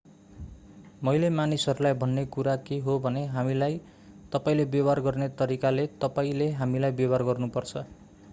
मैले 1.03 1.29
मानिसहरूलाई 1.29 1.93
भन्ने 2.03 2.23
कुरा 2.35 2.55
के 2.69 2.79
हो 2.87 2.97
भने 2.99 3.25
हामीलाई 3.35 3.79
तपाईंले 4.33 4.65
व्यवहार 4.73 5.01
गर्ने 5.09 5.29
तरिकाले 5.43 5.87
तपाईंले 6.01 6.51
हामीलाई 6.63 6.99
व्यवहार 7.03 7.23
गर्नुपर्छ 7.23 7.87